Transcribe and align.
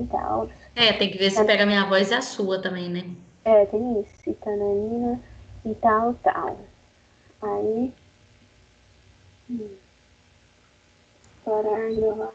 e 0.00 0.06
tal. 0.06 0.48
É, 0.74 0.92
tem 0.92 1.10
que 1.10 1.18
ver 1.18 1.30
se 1.30 1.44
pega 1.44 1.62
a 1.62 1.66
minha 1.66 1.84
voz 1.86 2.10
e 2.10 2.14
a 2.14 2.22
sua 2.22 2.60
também, 2.60 2.88
né? 2.88 3.04
É, 3.44 3.64
tem 3.66 4.00
isso, 4.00 4.30
e 4.30 4.34
tananina 4.34 5.20
e 5.64 5.74
tal, 5.74 6.14
tal. 6.22 6.58
Aí. 7.42 7.92
Parar 11.44 11.86
a 11.86 11.90
gravação. 11.90 12.32